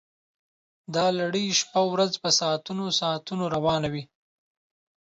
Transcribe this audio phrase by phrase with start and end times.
[0.95, 4.03] دا لړۍ شپه ورځ په ساعتونو ساعتونو روانه وي